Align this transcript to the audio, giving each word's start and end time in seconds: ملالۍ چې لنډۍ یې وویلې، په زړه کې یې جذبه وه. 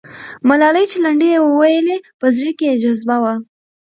ملالۍ 0.47 0.85
چې 0.91 0.97
لنډۍ 1.03 1.29
یې 1.33 1.39
وویلې، 1.47 1.97
په 2.19 2.25
زړه 2.35 2.51
کې 2.57 2.65
یې 2.69 2.79
جذبه 2.83 3.17
وه. 3.23 3.33